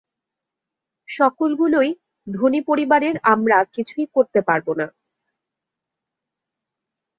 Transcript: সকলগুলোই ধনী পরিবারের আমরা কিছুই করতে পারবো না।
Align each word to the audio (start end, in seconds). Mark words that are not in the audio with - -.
সকলগুলোই 1.09 1.89
ধনী 2.27 2.61
পরিবারের 2.61 3.15
আমরা 3.23 3.57
কিছুই 3.75 4.05
করতে 4.15 4.39
পারবো 4.41 4.71
না। 4.79 4.87